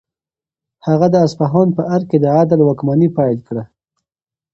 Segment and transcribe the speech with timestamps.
[0.87, 3.63] هغه د اصفهان په ارګ کې د عدل واکمني پیل کړه.